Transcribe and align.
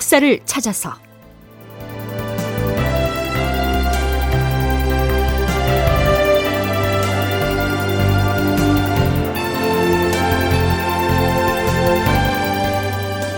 역사를 0.00 0.40
찾아서 0.46 0.94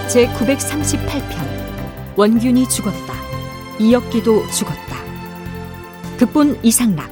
제 0.08 0.28
938편 0.28 2.14
원균이 2.16 2.68
죽었다. 2.68 3.14
이혁기도 3.80 4.48
죽었다. 4.52 4.96
극본 6.16 6.60
이상락 6.62 7.10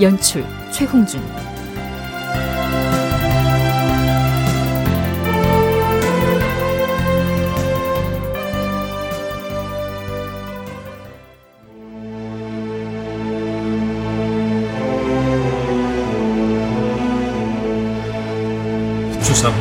연출 0.00 0.44
최홍준 0.70 1.20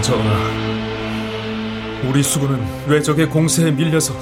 전하, 0.06 0.30
우리 2.08 2.22
수군은 2.22 2.64
외적의 2.86 3.28
공세에 3.28 3.72
밀려서 3.72 4.14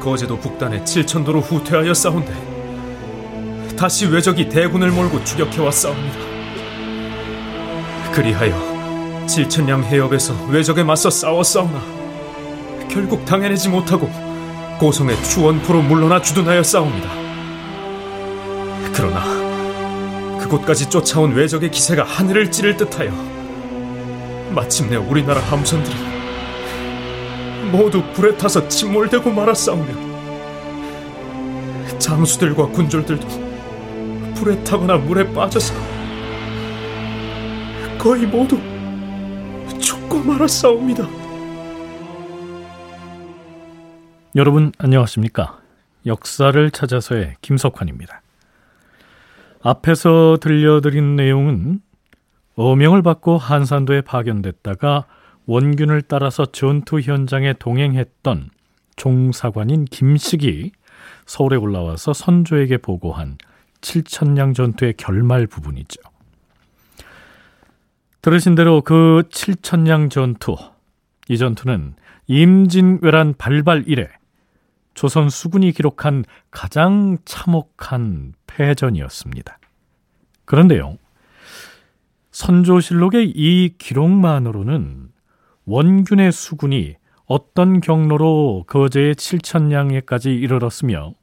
거제도 0.00 0.38
북단에 0.38 0.82
칠천도로 0.84 1.42
후퇴하여 1.42 1.92
싸운데 1.92 2.32
다시 3.76 4.06
외적이 4.06 4.48
대군을 4.48 4.90
몰고 4.90 5.22
추격해와 5.22 5.70
싸웁니다. 5.70 6.18
그리하여 8.14 9.26
칠천량 9.26 9.84
해협에서 9.84 10.32
외적에 10.48 10.82
맞서 10.82 11.10
싸우나 11.10 11.82
결국 12.90 13.26
당해내지 13.26 13.68
못하고 13.68 14.08
고성의 14.80 15.22
추원포로 15.24 15.82
물러나 15.82 16.22
주둔하여 16.22 16.62
싸웁니다. 16.62 17.10
그러나 18.94 19.22
그곳까지 20.38 20.88
쫓아온 20.88 21.34
외적의 21.34 21.70
기세가 21.70 22.02
하늘을 22.02 22.50
찌를 22.50 22.78
듯하여 22.78 23.41
마침내 24.52 24.96
우리나라 24.96 25.40
함선들이 25.40 25.94
모두 27.70 28.02
불에 28.12 28.36
타서 28.36 28.68
침몰되고 28.68 29.30
말았사오며 29.30 30.12
장수들과 31.98 32.66
군졸들도 32.68 33.26
불에 34.34 34.62
타거나 34.64 34.96
물에 34.98 35.32
빠져서 35.32 35.74
거의 37.98 38.26
모두 38.26 38.58
죽고 39.78 40.18
말았사옵니다. 40.18 41.08
여러분 44.34 44.72
안녕하십니까? 44.78 45.60
역사를 46.06 46.70
찾아서의 46.70 47.36
김석환입니다. 47.40 48.22
앞에서 49.62 50.38
들려드린 50.40 51.16
내용은 51.16 51.80
어명을 52.56 53.02
받고 53.02 53.38
한산도에 53.38 54.02
파견됐다가 54.02 55.06
원균을 55.46 56.02
따라서 56.02 56.46
전투 56.46 57.00
현장에 57.00 57.54
동행했던 57.54 58.50
종사관인 58.96 59.86
김식이 59.86 60.72
서울에 61.26 61.56
올라와서 61.56 62.12
선조에게 62.12 62.78
보고한 62.78 63.38
칠천량 63.80 64.54
전투의 64.54 64.94
결말 64.96 65.46
부분이죠. 65.46 66.00
들으신 68.20 68.54
대로 68.54 68.82
그 68.82 69.24
칠천량 69.30 70.08
전투, 70.08 70.56
이 71.28 71.38
전투는 71.38 71.94
임진왜란 72.28 73.34
발발 73.36 73.84
이래 73.86 74.08
조선 74.94 75.28
수군이 75.28 75.72
기록한 75.72 76.24
가장 76.50 77.18
참혹한 77.24 78.34
패전이었습니다. 78.46 79.58
그런데요, 80.44 80.98
선조실록의 82.32 83.30
이 83.34 83.74
기록만으로는 83.78 85.08
원균의 85.66 86.32
수군이 86.32 86.96
어떤 87.26 87.80
경로로 87.80 88.64
거제의 88.66 89.16
칠천량에까지 89.16 90.34
이르렀으며 90.34 91.14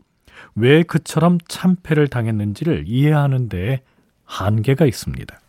왜 0.55 0.83
그처럼 0.83 1.37
참패를 1.47 2.07
당했는지를 2.07 2.85
이해하는 2.87 3.49
데 3.49 3.81
한계가 4.23 4.85
있습니다. 4.85 5.39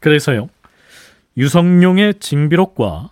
그래서요, 0.00 0.48
유성룡의 1.36 2.14
징비록과 2.20 3.10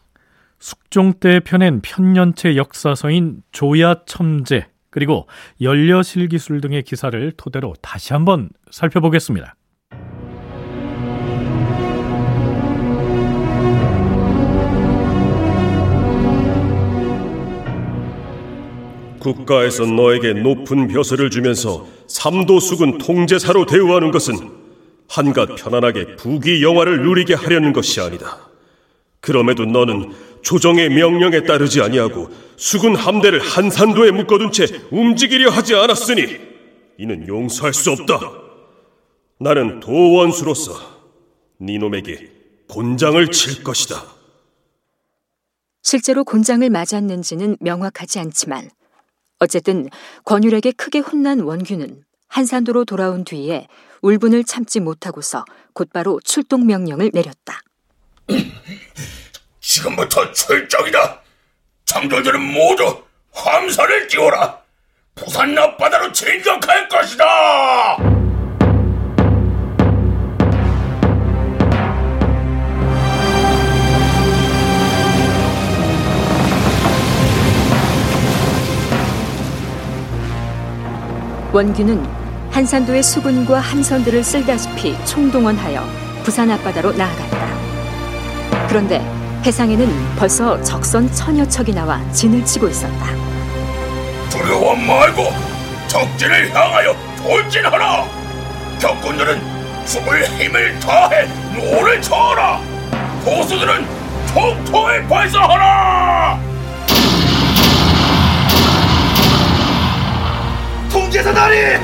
숙종 0.58 1.14
때 1.14 1.40
펴낸 1.40 1.80
편년체 1.82 2.56
역사서인 2.56 3.42
조야 3.52 4.04
첨제 4.06 4.66
그리고 4.90 5.26
연려실 5.60 6.28
기술 6.28 6.60
등의 6.60 6.82
기사를 6.82 7.32
토대로 7.32 7.74
다시 7.80 8.12
한번 8.12 8.50
살펴보겠습니다. 8.70 9.56
국가에서 19.24 19.86
너에게 19.86 20.34
높은 20.34 20.86
벼슬을 20.86 21.30
주면서 21.30 21.86
삼도수군 22.06 22.98
통제사로 22.98 23.64
대우하는 23.64 24.10
것은 24.10 24.34
한갓 25.08 25.56
편안하게 25.56 26.16
부귀 26.16 26.62
영화를 26.62 27.02
누리게 27.02 27.32
하려는 27.32 27.72
것이 27.72 28.00
아니다. 28.00 28.38
그럼에도 29.20 29.64
너는 29.64 30.12
조정의 30.42 30.90
명령에 30.90 31.44
따르지 31.44 31.80
아니하고 31.80 32.28
수군 32.56 32.94
함대를 32.94 33.40
한산도에 33.40 34.10
묶어둔 34.10 34.52
채 34.52 34.66
움직이려 34.90 35.50
하지 35.50 35.74
않았으니 35.74 36.26
이는 36.98 37.26
용서할 37.26 37.72
수 37.72 37.90
없다. 37.92 38.20
나는 39.40 39.80
도원수로서 39.80 40.74
니놈에게 41.60 42.30
곤장을 42.68 43.26
칠 43.28 43.64
것이다. 43.64 44.04
실제로 45.82 46.24
곤장을 46.24 46.68
맞았는지는 46.68 47.56
명확하지 47.60 48.18
않지만 48.18 48.70
어쨌든 49.38 49.88
권율에게 50.24 50.72
크게 50.72 51.00
혼난 51.00 51.40
원균은 51.40 52.04
한산도로 52.28 52.84
돌아온 52.84 53.24
뒤에 53.24 53.68
울분을 54.02 54.44
참지 54.44 54.80
못하고서 54.80 55.44
곧바로 55.72 56.20
출동 56.24 56.66
명령을 56.66 57.10
내렸다. 57.12 57.60
지금부터 59.60 60.32
출정이다. 60.32 61.22
장졸들은 61.86 62.40
모두 62.40 63.02
함선을 63.32 64.08
띄워라. 64.08 64.60
부산 65.14 65.56
앞바다로 65.56 66.12
진격할 66.12 66.88
것이다. 66.88 68.23
원균은 81.54 82.04
한산도의 82.50 83.00
수군과 83.04 83.60
함선들을 83.60 84.24
쓸다시피 84.24 84.96
총동원하여 85.04 85.84
부산 86.24 86.50
앞바다로 86.50 86.90
나아갔다. 86.94 88.66
그런데 88.66 88.98
해상에는 89.46 90.16
벌써 90.16 90.60
적선 90.64 91.08
천여 91.12 91.46
척이 91.46 91.72
나와 91.72 92.00
진을 92.10 92.44
치고 92.44 92.66
있었다. 92.68 93.06
두려워 94.30 94.74
말고 94.74 95.32
적진을 95.86 96.52
향하여 96.52 96.92
돌진하라. 97.18 98.04
격군들은 98.80 99.40
죽을 99.86 100.26
힘을 100.26 100.80
다해 100.80 101.28
노를 101.54 102.02
저어라. 102.02 102.58
포수들은 103.24 103.86
총통을 104.26 105.06
발사하라. 105.06 106.53
제사다리! 111.14 111.76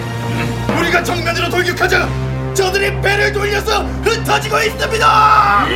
우리가 0.77 1.05
정면으로 1.05 1.49
돌격하자 1.51 2.53
저들이 2.53 3.01
배를 3.01 3.33
돌려서 3.33 3.85
흩어지고 4.03 4.59
있습니다! 4.59 5.67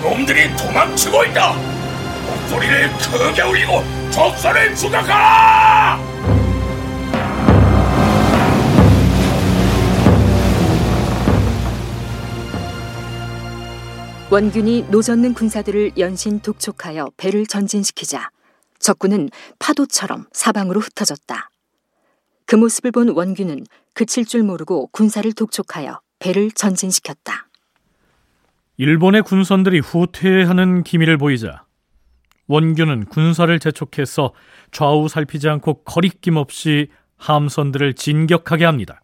놈들이 0.00 0.56
도망치고 0.56 1.24
있다! 1.24 1.52
목소리를 2.28 2.92
크게 2.92 3.42
울리고 3.42 3.82
적선을 4.12 4.76
추격하라! 4.76 5.98
원균이 14.30 14.86
노젓는 14.90 15.34
군사들을 15.34 15.98
연신 15.98 16.38
독촉하여 16.38 17.10
배를 17.16 17.48
전진시키자 17.48 18.30
적군은 18.78 19.30
파도처럼 19.58 20.26
사방으로 20.32 20.78
흩어졌다. 20.78 21.50
그 22.54 22.56
모습을 22.56 22.92
본 22.92 23.08
원균은 23.08 23.64
그칠 23.94 24.24
줄 24.24 24.44
모르고 24.44 24.86
군사를 24.92 25.32
독촉하여 25.32 26.00
배를 26.20 26.52
전진시켰다. 26.52 27.48
일본의 28.76 29.22
군선들이 29.22 29.80
후퇴하는 29.80 30.84
기미를 30.84 31.18
보이자 31.18 31.64
원균은 32.46 33.06
군사를 33.06 33.58
재촉해서 33.58 34.34
좌우 34.70 35.08
살피지 35.08 35.48
않고 35.48 35.82
거리낌 35.82 36.36
없이 36.36 36.90
함선들을 37.16 37.94
진격하게 37.94 38.64
합니다. 38.66 39.00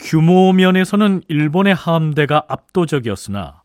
규모 0.00 0.52
면에서는 0.52 1.22
일본의 1.28 1.72
함대가 1.72 2.42
압도적이었으나 2.48 3.62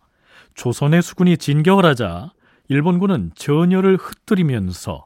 조선의 0.53 1.01
수군이 1.01 1.37
진격을 1.37 1.87
하자 1.87 2.33
일본군은 2.67 3.31
전열을 3.33 3.97
흩뜨리면서 3.97 5.05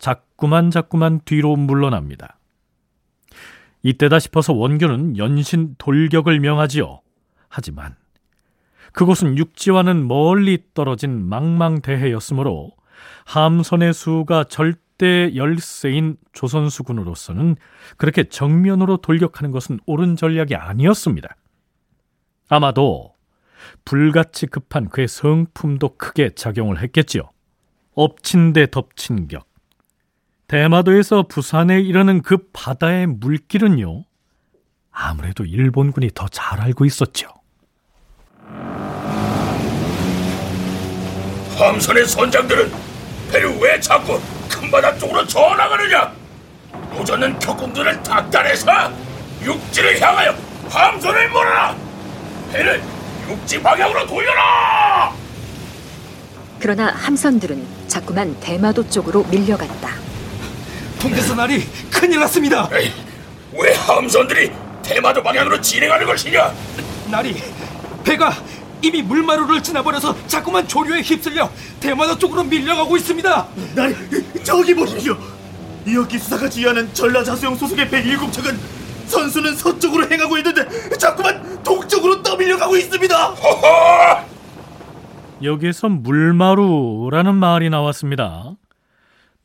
자꾸만 0.00 0.72
자꾸만 0.72 1.20
뒤로 1.24 1.54
물러납니다. 1.54 2.35
이때다 3.86 4.18
싶어서 4.18 4.52
원균은 4.52 5.16
연신 5.16 5.76
돌격을 5.78 6.40
명하지요. 6.40 7.02
하지만 7.48 7.94
그곳은 8.92 9.38
육지와는 9.38 10.08
멀리 10.08 10.58
떨어진 10.74 11.24
망망대해였으므로 11.28 12.72
함선의 13.26 13.94
수가 13.94 14.44
절대 14.44 15.36
열세인 15.36 16.16
조선수군으로서는 16.32 17.54
그렇게 17.96 18.24
정면으로 18.24 18.96
돌격하는 18.96 19.52
것은 19.52 19.78
옳은 19.86 20.16
전략이 20.16 20.56
아니었습니다. 20.56 21.36
아마도 22.48 23.14
불같이 23.84 24.48
급한 24.48 24.88
그의 24.88 25.06
성품도 25.06 25.96
크게 25.96 26.30
작용을 26.34 26.82
했겠지요. 26.82 27.30
엎친 27.94 28.52
데 28.52 28.66
덮친 28.68 29.28
격. 29.28 29.45
대마도에서 30.48 31.24
부산에 31.28 31.80
이르는 31.80 32.22
그 32.22 32.38
바다의 32.52 33.06
물길은요, 33.08 34.04
아무래도 34.92 35.44
일본군이 35.44 36.10
더 36.14 36.28
잘 36.28 36.60
알고 36.60 36.84
있었죠. 36.84 37.28
함선의 41.58 42.06
선장들은 42.06 42.72
배를 43.32 43.58
왜 43.60 43.80
자꾸 43.80 44.20
큰 44.48 44.70
바다 44.70 44.96
쪽으로 44.98 45.26
전항하느냐? 45.26 46.12
노젓는 46.92 47.38
격공들을 47.40 48.02
닥달해서 48.02 48.92
육지를 49.42 50.00
향하여 50.00 50.32
함선을 50.68 51.28
몰아라! 51.30 51.76
배를 52.52 52.80
육지 53.28 53.60
방향으로 53.60 54.06
돌려라! 54.06 55.12
그러나 56.60 56.86
함선들은 56.92 57.66
자꾸만 57.88 58.38
대마도 58.40 58.88
쪽으로 58.88 59.24
밀려갔다. 59.24 60.05
통제선알이 61.00 61.62
큰일 61.90 62.20
났습니다. 62.20 62.68
에이, 62.72 62.92
왜 63.54 63.74
함선들이 63.74 64.50
대마도 64.82 65.22
방향으로 65.22 65.60
진행하는 65.60 66.06
것이냐? 66.06 66.52
날이 67.10 67.36
배가 68.04 68.32
이미 68.82 69.02
물마루를 69.02 69.62
지나버려서 69.62 70.26
자꾸만 70.26 70.66
조류에 70.68 71.00
휩쓸려 71.02 71.50
대마도 71.80 72.18
쪽으로 72.18 72.44
밀려가고 72.44 72.96
있습니다. 72.96 73.46
나리 73.74 73.94
저기 74.42 74.74
보십시오. 74.74 75.16
이어기 75.86 76.18
수사가 76.18 76.48
지휘하는 76.48 76.92
전라자수영 76.92 77.56
소속의 77.56 77.88
107척은 77.88 78.56
선수는 79.06 79.54
서쪽으로 79.56 80.10
행하고 80.10 80.36
있는데 80.38 80.66
자꾸만 80.98 81.62
동쪽으로 81.62 82.22
떠밀려가고 82.22 82.76
있습니다. 82.76 83.16
허허! 83.28 84.24
여기에서 85.42 85.88
물마루라는 85.88 87.34
말이 87.34 87.70
나왔습니다. 87.70 88.52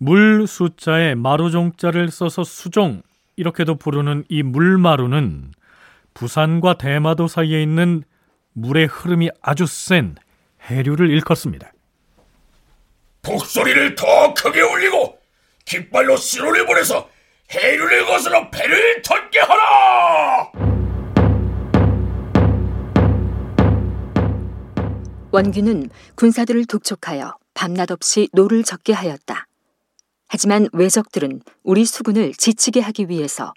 물 0.03 0.48
숫자에 0.48 1.13
마루종자를 1.13 2.09
써서 2.09 2.44
수종 2.44 3.03
이렇게도 3.36 3.75
부르는 3.75 4.24
이 4.30 4.42
물마루는 4.42 5.53
부산과 6.15 6.80
대마도 6.80 7.27
사이에 7.27 7.62
있는 7.62 8.01
물의 8.53 8.88
흐름이 8.88 9.30
아주 9.44 9.68
센 9.68 10.15
해류를 10.65 11.12
일컫습니다. 11.12 11.71
북소리를 13.21 13.94
더 13.94 14.33
크게 14.33 14.62
울리고 14.62 15.19
깃발로 15.65 16.18
신호를 16.18 16.65
보내서 16.65 17.07
해류를 17.51 18.07
거슬러 18.07 18.50
배를 18.50 19.03
전개하라! 19.03 20.51
원균은 25.31 25.92
군사들을 26.15 26.65
독촉하여 26.65 27.38
밤낮 27.53 27.92
없이 27.92 28.30
노를 28.33 28.63
젓게 28.63 28.94
하였다. 28.94 29.45
하지만 30.33 30.69
왜적들은 30.72 31.42
우리 31.62 31.83
수군을 31.83 32.31
지치게 32.33 32.80
하기 32.80 33.10
위해서 33.10 33.54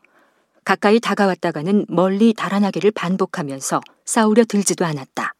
가까이 0.64 0.98
다가왔다가는 0.98 1.86
멀리 1.88 2.34
달아나기를 2.34 2.90
반복하면서 2.90 3.80
싸우려 4.04 4.44
들지도 4.44 4.84
않았다. 4.84 5.34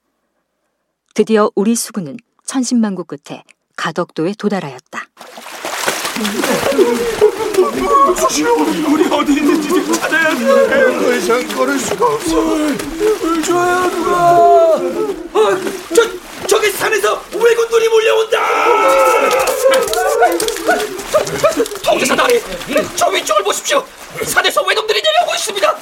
드디어 1.13 1.51
우리 1.57 1.75
수군은 1.75 2.19
천신만고 2.47 3.03
끝에 3.03 3.43
가덕도에 3.75 4.35
도달하였다. 4.39 5.07
우리 8.93 9.05
어디 9.11 9.33
있는지 9.33 9.69
좀 9.69 9.93
찾아야 9.93 10.35
돼. 10.37 11.01
더 11.01 11.15
이상 11.17 11.49
걸을 11.49 11.79
수가 11.81 12.15
없어. 12.15 12.57
줘요 13.43 13.91
누가. 13.91 14.77
어, 14.77 15.59
저 15.97 16.24
저기 16.49 16.71
산에서 16.71 17.23
왜군들이 17.33 17.89
몰려온다. 17.89 18.39
통제선알이 21.83 22.43
저 22.97 23.09
위쪽을 23.09 23.43
보십시오. 23.45 23.85
산에서 24.25 24.63
외놈들이 24.63 25.01
내려오고 25.03 25.35
있습니다. 25.35 25.77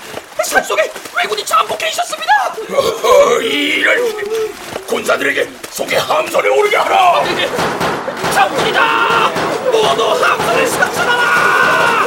산속에 0.44 0.90
왜군이 1.16 1.44
잠복해 1.44 1.88
있었습니다. 1.90 2.32
허허, 2.70 3.40
이런 3.42 4.86
군사들에게 4.86 5.48
속에 5.70 5.96
함선에 5.96 6.48
오르게 6.48 6.76
하라! 6.76 7.22
장군이다. 8.34 9.28
모두 9.70 10.04
함선을 10.04 10.66
삭선하라. 10.66 12.06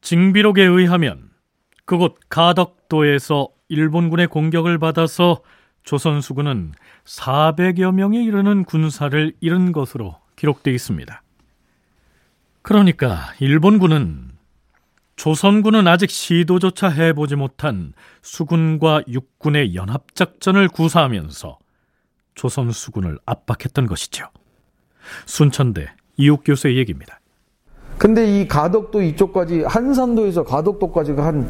징비록에 0.00 0.62
의하면 0.62 1.30
그곳 1.84 2.16
가덕도에서 2.28 3.48
일본군의 3.68 4.28
공격을 4.28 4.78
받아서 4.78 5.40
조선 5.82 6.20
수군은 6.20 6.72
400여 7.04 7.92
명에 7.92 8.22
이르는 8.22 8.64
군사를 8.64 9.32
잃은 9.40 9.72
것으로 9.72 10.16
기록되어 10.36 10.72
있습니다. 10.72 11.22
그러니까 12.62 13.32
일본군은 13.40 14.32
조선군은 15.16 15.86
아직 15.86 16.10
시도조차 16.10 16.88
해보지 16.88 17.36
못한 17.36 17.92
수군과 18.22 19.02
육군의 19.06 19.74
연합작전을 19.74 20.68
구사하면서 20.68 21.58
조선 22.34 22.72
수군을 22.72 23.18
압박했던 23.24 23.86
것이죠. 23.86 24.26
순천대 25.26 25.88
이욱 26.16 26.42
교수의 26.44 26.76
얘기입니다. 26.78 27.20
근데 27.96 28.40
이 28.40 28.48
가덕도 28.48 29.02
이쪽까지 29.02 29.62
한산도에서 29.62 30.44
가덕도까지가 30.44 31.24
한 31.24 31.48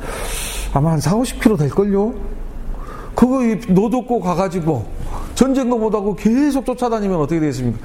아마 0.74 0.90
한 0.92 1.00
4, 1.00 1.12
50km 1.14 1.56
될걸요? 1.58 2.12
그거 3.14 3.40
노젓고 3.72 4.20
가가지고 4.20 4.84
전쟁도 5.36 5.78
못하고 5.78 6.16
계속 6.16 6.66
쫓아다니면 6.66 7.18
어떻게 7.18 7.40
되겠습니까? 7.40 7.78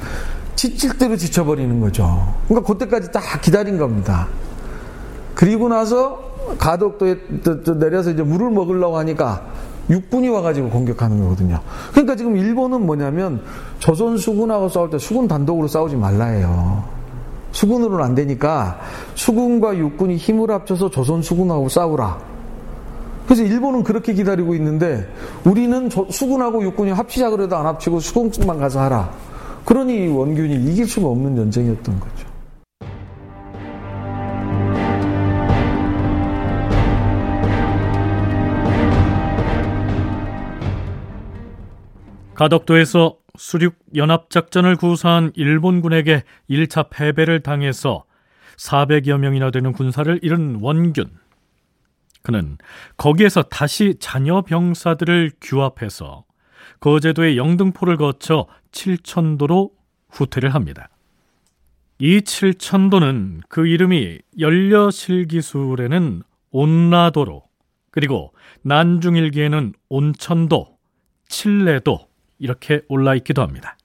지칠 0.56 0.98
대로 0.98 1.16
지쳐버리는 1.16 1.80
거죠. 1.80 2.34
그러니까 2.48 2.74
그때까지 2.74 3.12
딱 3.12 3.42
기다린 3.42 3.78
겁니다. 3.78 4.28
그리고 5.36 5.70
나서 5.70 6.20
가덕도에 6.58 7.18
내려서 7.80 8.10
이제 8.10 8.24
물을 8.24 8.50
먹으려고 8.50 8.98
하니까 8.98 9.44
육군이 9.90 10.30
와가지고 10.30 10.70
공격하는 10.70 11.22
거거든요. 11.22 11.60
그러니까 11.92 12.16
지금 12.16 12.36
일본은 12.38 12.86
뭐냐면 12.86 13.42
조선 13.78 14.18
수군하고 14.18 14.68
싸울 14.70 14.90
때 14.90 14.98
수군 14.98 15.28
단독으로 15.28 15.68
싸우지 15.68 15.96
말라 15.96 16.26
해요. 16.26 16.84
수군으로는 17.52 18.04
안 18.04 18.16
되니까 18.16 18.80
수군과 19.16 19.78
육군이 19.78 20.18
힘을 20.18 20.52
합쳐서 20.52 20.90
조선 20.90 21.22
수군하고 21.22 21.70
싸우라. 21.70 22.39
그래서 23.30 23.44
일본은 23.44 23.84
그렇게 23.84 24.12
기다리고 24.12 24.56
있는데 24.56 25.08
우리는 25.44 25.88
수군하고 25.88 26.64
육군이 26.64 26.90
합치자 26.90 27.30
그래도 27.30 27.58
안 27.58 27.68
합치고 27.68 28.00
수군만 28.00 28.58
가서 28.58 28.82
하라. 28.82 29.14
그러니 29.66 30.08
원균이 30.08 30.56
이길 30.72 30.88
수가 30.88 31.10
없는 31.10 31.36
전쟁이었던 31.36 32.00
거죠. 32.00 32.28
가덕도에서 42.34 43.18
수륙 43.38 43.76
연합작전을 43.96 44.76
구사한 44.76 45.34
일본군에게 45.36 46.24
1차 46.50 46.88
패배를 46.90 47.42
당해서 47.42 48.06
400여 48.58 49.20
명이나 49.20 49.52
되는 49.52 49.72
군사를 49.72 50.20
잃은 50.24 50.62
원균. 50.64 51.29
그는 52.22 52.58
거기에서 52.98 53.44
다시 53.44 53.96
자녀 54.00 54.42
병사들을 54.42 55.32
규합해서 55.42 56.26
거제도의 56.80 57.38
영등포를 57.38 57.98
거쳐 57.98 58.48
칠천도로 58.72 59.72
후퇴를 60.10 60.54
합니다. 60.54 60.90
이 61.98 62.22
칠천도는 62.22 63.42
그 63.50 63.68
이름이 63.68 64.20
연려실기술에는 64.40 66.24
온라도로 66.52 67.44
그리고 67.92 68.34
난중일기에는 68.62 69.74
온천도, 69.90 70.78
칠레도 71.28 72.08
이렇게 72.38 72.82
올라 72.88 73.16
있기도 73.16 73.42
합니다. 73.42 73.76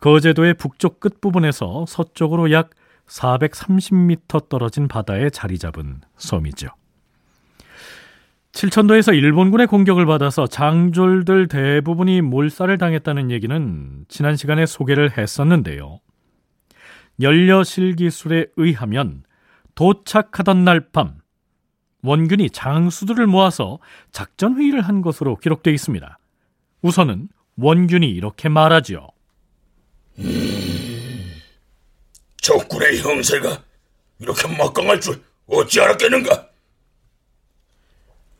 거제도의 0.00 0.54
북쪽 0.54 1.00
끝부분에서 1.00 1.86
서쪽으로 1.88 2.50
약 2.52 2.70
430m 3.06 4.48
떨어진 4.48 4.88
바다에 4.88 5.30
자리 5.30 5.58
잡은 5.58 6.00
섬이죠. 6.16 6.68
칠천도에서 8.52 9.12
일본군의 9.12 9.66
공격을 9.66 10.04
받아서 10.06 10.46
장졸들 10.46 11.48
대부분이 11.48 12.20
몰살을 12.20 12.78
당했다는 12.78 13.30
얘기는 13.30 14.04
지난 14.08 14.36
시간에 14.36 14.66
소개를 14.66 15.16
했었는데요. 15.16 16.00
연려실 17.20 17.96
기술에 17.96 18.46
의하면 18.56 19.24
도착하던 19.74 20.64
날 20.64 20.90
밤 20.92 21.20
원균이 22.02 22.50
장수들을 22.50 23.26
모아서 23.26 23.78
작전 24.10 24.56
회의를 24.58 24.82
한 24.82 25.02
것으로 25.02 25.36
기록되어 25.36 25.72
있습니다. 25.72 26.18
우선은 26.82 27.28
원균이 27.56 28.10
이렇게 28.10 28.48
말하지요. 28.48 29.06
음, 30.18 31.32
적군의 32.38 32.98
형세가 33.00 33.62
이렇게 34.18 34.48
막강할 34.58 35.00
줄 35.00 35.22
어찌 35.46 35.80
알았겠는가? 35.80 36.48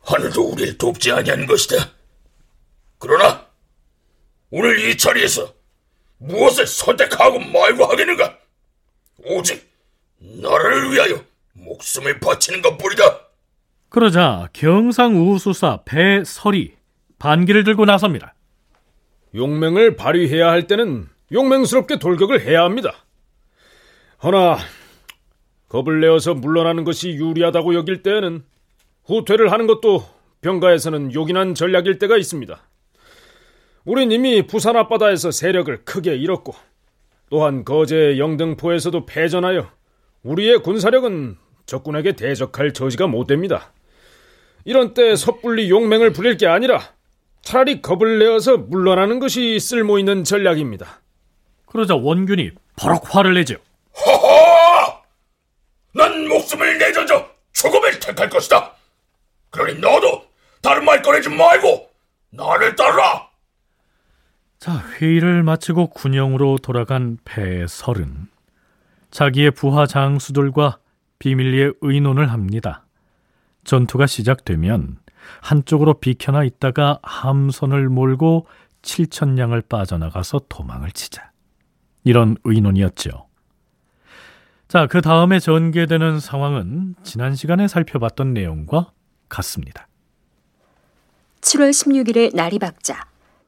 하늘도 0.03 0.51
우리를 0.51 0.77
돕지 0.77 1.11
아니하는 1.11 1.45
것이다. 1.45 1.91
그러나 2.99 3.47
오늘 4.49 4.79
이 4.79 4.97
자리에서 4.97 5.53
무엇을 6.17 6.67
선택하고 6.67 7.39
말고 7.39 7.85
하겠는가? 7.85 8.37
오직 9.25 9.69
나라를 10.19 10.91
위하여 10.91 11.23
목숨을 11.53 12.19
바치는 12.19 12.61
것뿐이다. 12.61 13.21
그러자 13.89 14.49
경상우수사 14.53 15.83
배설이 15.85 16.75
반기를 17.19 17.63
들고 17.63 17.85
나섭니다. 17.85 18.33
용맹을 19.35 19.95
발휘해야 19.95 20.49
할 20.49 20.67
때는 20.67 21.07
용맹스럽게 21.31 21.99
돌격을 21.99 22.41
해야 22.41 22.63
합니다. 22.63 23.05
허나 24.23 24.57
겁을 25.69 25.99
내어서 26.01 26.33
물러나는 26.33 26.83
것이 26.83 27.09
유리하다고 27.09 27.73
여길 27.75 28.03
때에는 28.03 28.43
후퇴를 29.05 29.51
하는 29.51 29.67
것도 29.67 30.05
병가에서는 30.41 31.13
요긴한 31.13 31.55
전략일 31.55 31.99
때가 31.99 32.17
있습니다. 32.17 32.61
우린 33.85 34.11
이미 34.11 34.45
부산 34.47 34.75
앞바다에서 34.77 35.31
세력을 35.31 35.83
크게 35.83 36.15
잃었고 36.15 36.53
또한 37.29 37.65
거제 37.65 38.17
영등포에서도 38.17 39.05
패전하여 39.05 39.69
우리의 40.23 40.59
군사력은 40.59 41.37
적군에게 41.65 42.13
대적할 42.13 42.73
저지가 42.73 43.07
못 43.07 43.27
됩니다. 43.27 43.73
이런 44.65 44.93
때 44.93 45.15
섣불리 45.15 45.69
용맹을 45.69 46.13
부릴 46.13 46.37
게 46.37 46.47
아니라 46.47 46.79
차라리 47.41 47.81
겁을 47.81 48.19
내어서 48.19 48.57
물러나는 48.57 49.19
것이 49.19 49.59
쓸모 49.59 49.99
있는 49.99 50.23
전략입니다. 50.23 51.01
그러자 51.65 51.95
원균이 51.95 52.51
버럭 52.77 53.13
화를 53.13 53.33
내죠. 53.33 53.55
허허! 54.05 55.01
난 55.93 56.27
목숨을 56.27 56.77
내던져 56.77 57.27
죽음을 57.51 57.99
택할 57.99 58.29
것이다. 58.29 58.73
그러니 59.53 59.79
너도 59.79 60.25
다른 60.61 60.83
말 60.83 61.01
꺼내지 61.01 61.29
말고 61.29 61.89
나를 62.31 62.75
따르라. 62.75 63.29
자, 64.59 64.77
회의를 64.77 65.43
마치고 65.43 65.87
군영으로 65.91 66.57
돌아간 66.57 67.17
배설은 67.23 68.27
자기의 69.11 69.51
부하 69.51 69.85
장수들과 69.85 70.79
비밀리에 71.19 71.71
의논을 71.81 72.31
합니다. 72.31 72.85
전투가 73.63 74.07
시작되면 74.07 74.97
한쪽으로 75.41 75.99
비켜나 75.99 76.43
있다가 76.43 76.99
함선을 77.03 77.89
몰고 77.89 78.47
칠천량을 78.81 79.61
빠져나가서 79.61 80.41
도망을 80.49 80.91
치자. 80.91 81.31
이런 82.03 82.35
의논이었죠. 82.43 83.27
자, 84.67 84.87
그 84.87 85.01
다음에 85.01 85.39
전개되는 85.39 86.19
상황은 86.19 86.95
지난 87.03 87.35
시간에 87.35 87.67
살펴봤던 87.67 88.33
내용과 88.33 88.91
같습니다. 89.33 89.87
7월 91.41 91.71
16일에 91.71 92.35
날이 92.35 92.59
밝자 92.59 93.05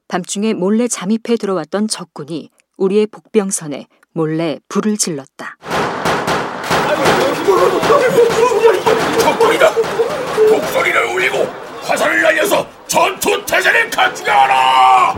밤중에 0.08 0.54
몰래 0.54 0.88
잠입해 0.88 1.38
들어왔던 1.38 1.88
적군이 1.88 2.50
우리의 2.78 3.08
복병선에 3.08 3.88
몰래 4.12 4.60
불을 4.68 4.98
질렀다. 4.98 5.58
적군이다! 9.20 9.74
북소리를 9.74 11.06
울리고 11.06 11.38
화살을 11.84 12.22
날려서 12.22 12.68
전투 12.88 13.44
태세를 13.46 13.90
갖추게 13.90 14.30
하라! 14.30 15.16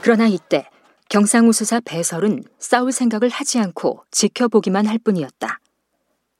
그러나 0.00 0.26
이때 0.26 0.68
경상우수사 1.12 1.80
배설은 1.80 2.42
싸울 2.58 2.90
생각을 2.90 3.28
하지 3.28 3.58
않고 3.58 4.02
지켜보기만 4.10 4.86
할 4.86 4.96
뿐이었다. 4.96 5.60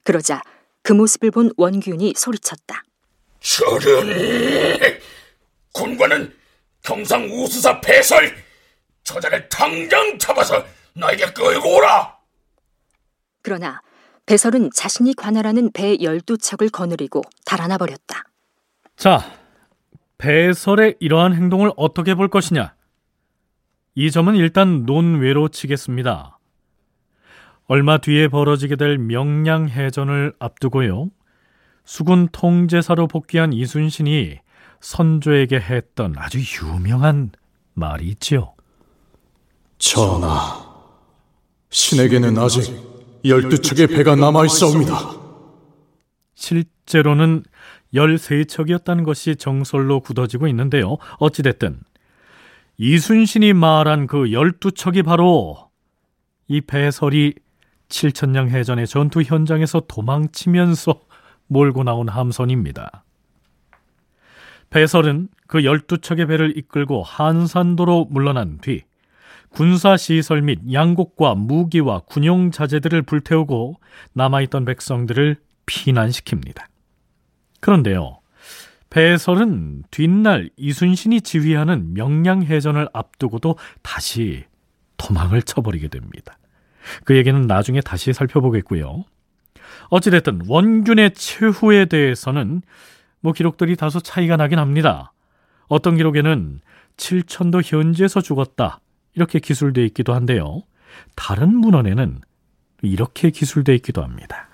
그러자 0.03 0.41
그 0.83 0.95
모습을 0.95 1.31
본 1.31 1.53
원균이 1.59 2.15
소리쳤다. 2.17 2.83
저런 3.39 4.09
군관은 5.75 6.35
경상 6.83 7.25
우수사 7.25 7.83
배설 7.83 8.35
저자를 9.05 9.47
당장 9.51 10.19
잡아서 10.19 10.65
나에게 10.95 11.35
끌고 11.35 11.77
오라. 11.77 12.17
그러나 13.43 13.83
배설은 14.25 14.71
자신이 14.75 15.13
관할하는 15.13 15.71
배 15.73 15.99
12척을 15.99 16.73
거느리고 16.73 17.21
달아나 17.45 17.77
버렸다. 17.77 18.25
자, 18.97 19.23
배설의 20.17 20.97
이러한 20.99 21.35
행동을 21.35 21.73
어떻게 21.77 22.15
볼 22.15 22.31
것이냐? 22.31 22.75
이 23.95 24.11
점은 24.11 24.37
일단 24.37 24.85
논외로 24.87 25.49
치겠습니다. 25.49 26.39
얼마 27.67 27.99
뒤에 27.99 28.29
벌어지게 28.29 28.77
될 28.77 28.99
명량해전을 28.99 30.35
앞두고요. 30.39 31.11
수군 31.85 32.29
통제사로 32.33 33.07
복귀한 33.07 33.53
이순신이 33.53 34.39
선조에게 34.81 35.57
했던 35.61 36.15
아주 36.17 36.39
유명한 36.39 37.31
말이 37.75 38.09
있지요. 38.09 38.55
전하, 39.79 40.65
신에게는 41.71 42.39
아직 42.39 42.75
열두 43.25 43.61
척의 43.61 43.89
배가 43.89 44.17
남아 44.17 44.45
있사옵니다. 44.47 44.99
실제로는 46.35 47.45
13척이었다는 47.95 49.05
것이 49.05 49.37
정설로 49.37 50.01
굳어지고 50.01 50.49
있는데요. 50.49 50.97
어찌됐든 51.19 51.81
이순신이 52.85 53.53
말한 53.53 54.09
그 54.09 54.25
12척이 54.25 55.05
바로 55.05 55.71
이 56.49 56.61
배설이 56.61 57.33
칠천량 57.89 58.49
해전의 58.49 58.89
전투 58.89 59.23
현장에서 59.23 59.83
도망치면서 59.87 61.01
몰고 61.47 61.85
나온 61.85 62.09
함선입니다. 62.09 63.05
배설은 64.71 65.29
그 65.47 65.59
12척의 65.59 66.27
배를 66.27 66.59
이끌고 66.59 67.05
한산도로 67.05 68.09
물러난 68.11 68.59
뒤 68.59 68.83
군사시설 69.51 70.43
및 70.43 70.59
양곡과 70.73 71.37
무기와 71.37 72.01
군용 72.01 72.51
자재들을 72.51 73.03
불태우고 73.03 73.77
남아있던 74.15 74.65
백성들을 74.65 75.37
피난시킵니다. 75.67 76.65
그런데요, 77.61 78.22
배설은 78.93 79.85
뒷날 79.91 80.51
이순신이 80.59 81.23
지휘하는 81.23 81.95
명량해전을 81.95 82.91
앞두고도 82.93 83.57
다시 83.81 84.45
도망을 84.99 85.41
쳐버리게 85.41 85.89
됩니다. 85.89 86.37
그 87.05 87.17
얘기는 87.17 87.41
나중에 87.41 87.81
다시 87.81 88.13
살펴보겠고요. 88.13 89.05
어찌됐든 89.89 90.43
원균의 90.47 91.15
최후에 91.15 91.87
대해서는 91.87 92.61
뭐 93.21 93.33
기록들이 93.33 93.77
다소 93.77 93.99
차이가 94.01 94.37
나긴 94.37 94.59
합니다. 94.59 95.13
어떤 95.69 95.97
기록에는 95.97 96.61
칠천도 96.99 97.63
현지에서 97.63 98.21
죽었다 98.21 98.81
이렇게 99.15 99.39
기술되어 99.39 99.85
있기도 99.87 100.13
한데요. 100.13 100.65
다른 101.17 101.57
문헌에는 101.57 102.21
이렇게 102.83 103.31
기술되어 103.31 103.75
있기도 103.77 104.03
합니다. 104.03 104.49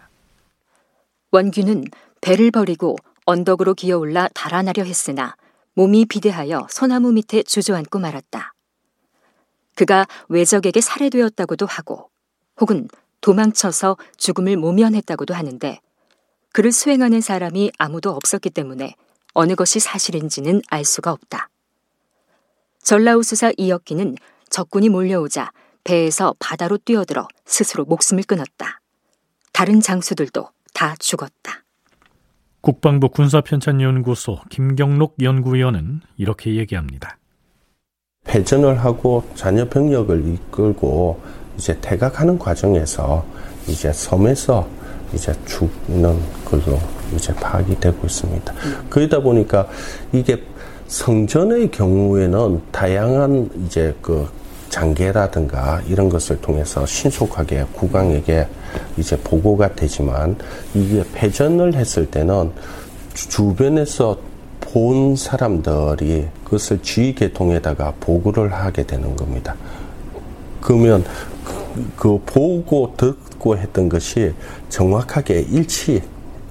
원균은 1.32 1.86
배를 2.20 2.52
버리고 2.52 2.94
언덕으로 3.28 3.74
기어올라 3.74 4.28
달아나려 4.32 4.84
했으나 4.84 5.36
몸이 5.74 6.06
비대하여 6.06 6.66
소나무 6.70 7.12
밑에 7.12 7.42
주저앉고 7.42 7.98
말았다. 7.98 8.54
그가 9.74 10.06
외적에게 10.30 10.80
살해되었다고도 10.80 11.66
하고 11.66 12.08
혹은 12.58 12.88
도망쳐서 13.20 13.98
죽음을 14.16 14.56
모면했다고도 14.56 15.34
하는데 15.34 15.78
그를 16.52 16.72
수행하는 16.72 17.20
사람이 17.20 17.72
아무도 17.76 18.12
없었기 18.12 18.48
때문에 18.48 18.96
어느 19.34 19.54
것이 19.54 19.78
사실인지는 19.78 20.62
알 20.68 20.86
수가 20.86 21.12
없다. 21.12 21.50
전라우수사 22.82 23.52
이혁기는 23.58 24.16
적군이 24.48 24.88
몰려오자 24.88 25.52
배에서 25.84 26.34
바다로 26.38 26.78
뛰어들어 26.78 27.28
스스로 27.44 27.84
목숨을 27.84 28.22
끊었다. 28.22 28.80
다른 29.52 29.82
장수들도 29.82 30.48
다 30.72 30.96
죽었다. 30.98 31.67
국방부 32.60 33.08
군사편찬연구소 33.08 34.40
김경록 34.50 35.16
연구위원은 35.22 36.00
이렇게 36.16 36.56
얘기합니다. 36.56 37.18
패전을 38.24 38.78
하고 38.78 39.22
자녀 39.34 39.68
병력을 39.68 40.26
이끌고 40.28 41.20
이제 41.56 41.78
퇴각하는 41.80 42.38
과정에서 42.38 43.24
이제 43.68 43.92
섬에서 43.92 44.68
이제 45.14 45.32
죽는 45.46 46.18
걸로 46.44 46.78
이제 47.14 47.32
파악이 47.34 47.78
되고 47.80 48.06
있습니다. 48.06 48.54
그러다 48.90 49.20
보니까 49.20 49.66
이게 50.12 50.42
성전의 50.88 51.70
경우에는 51.70 52.60
다양한 52.70 53.50
이제 53.64 53.94
그 54.02 54.28
장계라든가 54.68 55.82
이런 55.88 56.08
것을 56.08 56.40
통해서 56.40 56.84
신속하게 56.86 57.66
국왕에게 57.72 58.46
이제 58.96 59.16
보고가 59.18 59.74
되지만 59.74 60.36
이게 60.74 61.04
패전을 61.14 61.74
했을 61.74 62.06
때는 62.06 62.52
주변에서 63.14 64.18
본 64.60 65.16
사람들이 65.16 66.28
그것을 66.44 66.82
지휘 66.82 67.14
계통에다가 67.14 67.94
보고를 68.00 68.52
하게 68.52 68.84
되는 68.84 69.16
겁니다. 69.16 69.54
그러면 70.60 71.04
그, 71.44 71.90
그 71.96 72.18
보고 72.26 72.94
듣고 72.96 73.56
했던 73.56 73.88
것이 73.88 74.34
정확하게 74.68 75.46
일치 75.50 76.02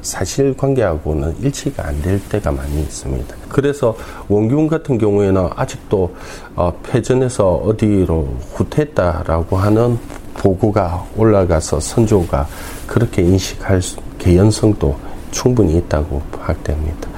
사실관계하고는 0.08 1.40
일치가 1.42 1.86
안 1.88 2.02
될 2.02 2.20
때가 2.30 2.52
많이 2.52 2.80
있습니다. 2.82 3.36
그래서 3.50 3.96
원균 4.30 4.68
같은 4.68 4.98
경우에는 4.98 5.50
아직도 5.56 6.16
어, 6.56 6.74
패전에서 6.84 7.56
어디로 7.56 8.24
후퇴했다라고 8.54 9.58
하는 9.58 9.98
보고가 10.38 11.06
올라가서 11.18 11.80
선조가 11.80 12.48
그렇게 12.86 13.24
인식할 13.24 13.82
개연성도 14.20 14.98
충분히 15.32 15.78
있다고 15.78 16.22
파악됩니다. 16.32 17.10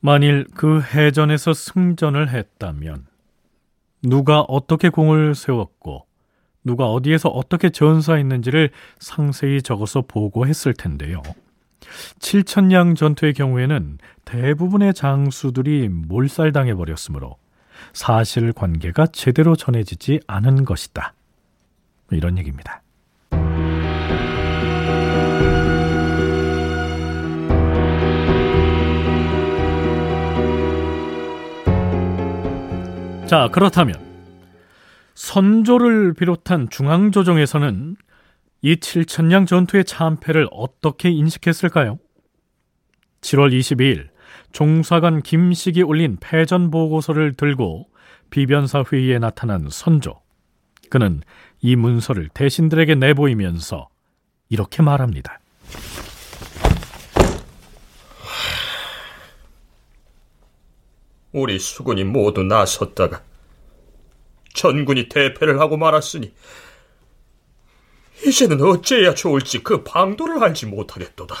만일 0.00 0.46
그 0.54 0.80
해전에서 0.80 1.52
승전을 1.54 2.30
했다면 2.30 3.06
누가 4.02 4.40
어떻게 4.40 4.88
공을 4.88 5.34
세웠고 5.34 6.06
누가 6.64 6.86
어디에서 6.86 7.28
어떻게 7.28 7.70
전사했는지를 7.70 8.70
상세히 8.98 9.62
적어서 9.62 10.02
보고했을 10.02 10.74
텐데요. 10.74 11.22
칠천량 12.18 12.94
전투의 12.94 13.34
경우에는 13.34 13.98
대부분의 14.24 14.94
장수들이 14.94 15.88
몰살당해 15.88 16.74
버렸으므로 16.74 17.36
사실 17.92 18.52
관계가 18.52 19.08
제대로 19.08 19.56
전해지지 19.56 20.20
않은 20.26 20.64
것이다. 20.64 21.14
이런 22.10 22.38
얘기입니다. 22.38 22.82
자, 33.26 33.48
그렇다면 33.50 33.94
선조를 35.14 36.12
비롯한 36.12 36.68
중앙조정에서는 36.68 37.96
이 38.62 38.76
칠천량 38.76 39.46
전투의 39.46 39.84
참패를 39.84 40.46
어떻게 40.52 41.10
인식했을까요? 41.10 41.98
7월 43.20 43.52
22일 43.52 44.08
종사관 44.52 45.20
김식이 45.20 45.82
올린 45.82 46.16
패전 46.20 46.70
보고서를 46.70 47.34
들고 47.34 47.88
비변사 48.30 48.84
회의에 48.90 49.18
나타난 49.18 49.68
선조. 49.68 50.20
그는 50.90 51.22
이 51.60 51.74
문서를 51.74 52.28
대신들에게 52.32 52.94
내보이면서 52.94 53.88
이렇게 54.48 54.82
말합니다. 54.82 55.40
우리 61.32 61.58
수군이 61.58 62.04
모두 62.04 62.44
나섰다가 62.44 63.22
전군이 64.54 65.08
대패를 65.08 65.58
하고 65.58 65.76
말았으니 65.76 66.32
이제는 68.24 68.60
어찌해야 68.62 69.14
좋을지 69.14 69.62
그 69.62 69.82
방도를 69.82 70.42
알지 70.42 70.66
못하겠도다. 70.66 71.34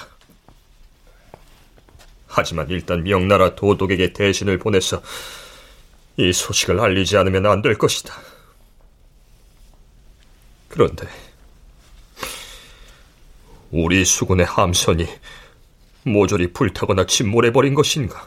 하지만 2.26 2.68
일단 2.70 3.04
명나라 3.04 3.54
도독에게 3.54 4.12
대신을 4.12 4.58
보내서 4.58 5.02
이 6.16 6.32
소식을 6.32 6.80
알리지 6.80 7.16
않으면 7.16 7.46
안 7.46 7.62
될 7.62 7.76
것이다. 7.78 8.14
그런데 10.68 11.06
우리 13.70 14.04
수군의 14.04 14.46
함선이 14.46 15.06
모조리 16.04 16.52
불타거나 16.52 17.06
침몰해버린 17.06 17.74
것인가? 17.74 18.26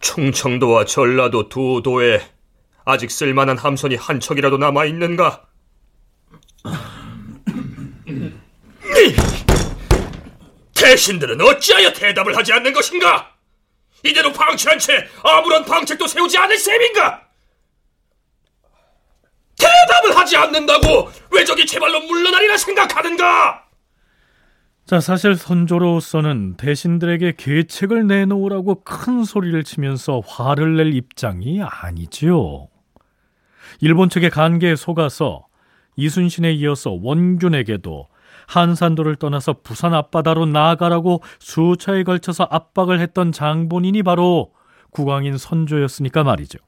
충청도와 0.00 0.84
전라도 0.84 1.48
두 1.48 1.80
도에 1.82 2.20
아직 2.84 3.10
쓸만한 3.10 3.58
함선이 3.58 3.96
한 3.96 4.20
척이라도 4.20 4.58
남아 4.58 4.84
있는가? 4.86 5.46
대신들은 10.74 11.40
어찌하여 11.40 11.92
대답을 11.92 12.36
하지 12.36 12.52
않는 12.52 12.72
것인가? 12.72 13.30
이대로 14.04 14.32
방치한 14.32 14.78
채 14.78 15.06
아무런 15.22 15.64
방책도 15.64 16.06
세우지 16.06 16.36
않을 16.38 16.58
셈인가? 16.58 17.22
대답을 19.56 20.16
하지 20.16 20.36
않는다고 20.36 21.10
왜적이 21.30 21.66
제발로 21.66 22.00
물러나리라 22.00 22.56
생각하는가? 22.56 23.62
자, 24.84 25.00
사실 25.00 25.36
선조로서는 25.36 26.56
대신들에게 26.56 27.34
계책을 27.36 28.08
내놓으라고 28.08 28.82
큰 28.82 29.22
소리를 29.22 29.62
치면서 29.62 30.20
화를 30.26 30.76
낼 30.76 30.94
입장이 30.94 31.62
아니지요. 31.62 32.71
일본 33.80 34.08
측의 34.08 34.30
간계에 34.30 34.76
속아서 34.76 35.46
이순신에 35.96 36.52
이어서 36.52 36.90
원균에게도 36.90 38.08
한산도를 38.46 39.16
떠나서 39.16 39.56
부산 39.62 39.94
앞바다로 39.94 40.46
나아가라고 40.46 41.22
수차에 41.38 42.02
걸쳐서 42.02 42.48
압박을 42.50 43.00
했던 43.00 43.32
장본인이 43.32 44.02
바로 44.02 44.52
국왕인 44.90 45.38
선조였으니까 45.38 46.24
말이죠. 46.24 46.58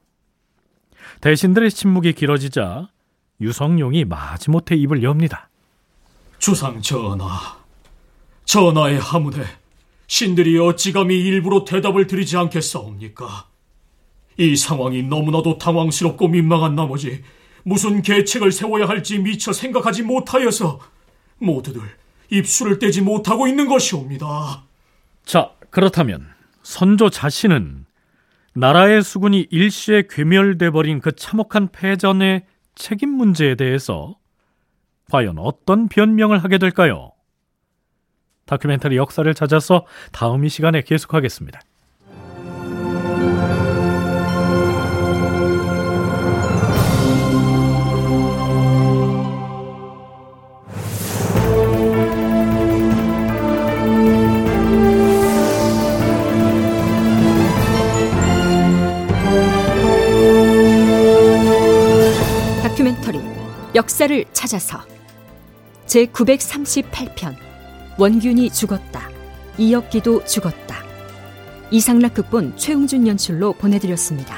대신들의 1.21 1.69
침묵이 1.69 2.13
길어지자 2.13 2.89
유성룡이 3.41 4.05
마지못해 4.05 4.75
입을 4.75 5.03
엽니다. 5.03 5.49
주상 6.39 6.81
전하, 6.81 7.57
전하의 8.45 8.99
하문에 8.99 9.43
신들이 10.07 10.57
어찌 10.59 10.91
감히 10.91 11.19
일부러 11.19 11.65
대답을 11.65 12.07
드리지 12.07 12.37
않겠사옵니까? 12.37 13.47
이 14.37 14.55
상황이 14.55 15.03
너무나도 15.03 15.57
당황스럽고 15.57 16.27
민망한 16.27 16.75
나머지 16.75 17.23
무슨 17.63 18.01
계책을 18.01 18.51
세워야 18.51 18.87
할지 18.87 19.19
미처 19.19 19.53
생각하지 19.53 20.03
못하여서 20.03 20.79
모두들 21.37 21.81
입술을 22.29 22.79
떼지 22.79 23.01
못하고 23.01 23.47
있는 23.47 23.67
것이옵니다. 23.67 24.63
자, 25.25 25.51
그렇다면 25.69 26.27
선조 26.63 27.09
자신은 27.09 27.85
나라의 28.53 29.03
수군이 29.03 29.47
일시에 29.51 30.03
괴멸돼 30.09 30.69
버린 30.69 31.01
그 31.01 31.13
참혹한 31.13 31.69
패전의 31.71 32.45
책임 32.75 33.09
문제에 33.09 33.55
대해서 33.55 34.15
과연 35.11 35.37
어떤 35.39 35.87
변명을 35.87 36.43
하게 36.43 36.57
될까요? 36.57 37.11
다큐멘터리 38.45 38.95
역사를 38.95 39.31
찾아서 39.33 39.85
다음 40.11 40.45
이 40.45 40.49
시간에 40.49 40.81
계속하겠습니다. 40.81 41.59
찾아서 64.45 64.79
제 65.87 66.05
938편 66.05 67.35
원균이 67.97 68.51
죽었다. 68.51 69.09
이혁기도 69.57 70.23
죽었다. 70.25 70.83
이상락 71.71 72.13
극본 72.13 72.55
최웅준 72.55 73.07
연출로 73.07 73.53
보내드렸습니다. 73.53 74.37